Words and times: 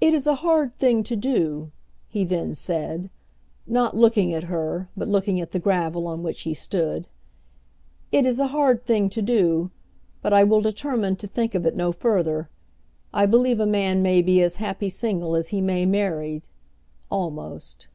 "It 0.00 0.12
is 0.12 0.26
a 0.26 0.34
hard 0.42 0.76
thing 0.76 1.04
to 1.04 1.14
do," 1.14 1.70
he 2.08 2.24
then 2.24 2.52
said, 2.52 3.10
not 3.64 3.94
looking 3.94 4.34
at 4.34 4.42
her, 4.50 4.88
but 4.96 5.06
looking 5.06 5.40
at 5.40 5.52
the 5.52 5.60
gravel 5.60 6.08
on 6.08 6.24
which 6.24 6.40
he 6.42 6.52
stood. 6.52 7.06
"It 8.10 8.26
is 8.26 8.40
a 8.40 8.48
hard 8.48 8.84
thing 8.84 9.08
to 9.10 9.22
do, 9.22 9.70
but 10.20 10.32
I 10.32 10.42
will 10.42 10.60
determine 10.62 11.14
to 11.18 11.28
think 11.28 11.54
of 11.54 11.64
it 11.64 11.76
no 11.76 11.92
further. 11.92 12.50
I 13.14 13.24
believe 13.26 13.60
a 13.60 13.66
man 13.66 14.02
may 14.02 14.20
be 14.20 14.42
as 14.42 14.56
happy 14.56 14.88
single 14.88 15.36
as 15.36 15.50
he 15.50 15.60
may 15.60 15.86
married, 15.86 16.48
almost." 17.08 17.86